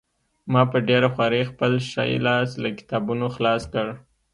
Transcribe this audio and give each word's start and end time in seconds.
ما 0.51 0.61
په 0.71 0.77
ډېره 0.87 1.07
خوارۍ 1.13 1.43
خپل 1.51 1.71
ښی 1.89 2.11
لاس 2.27 2.49
له 2.63 2.69
کتابونو 2.79 3.25
خلاص 3.35 3.63
کړ 3.73 3.87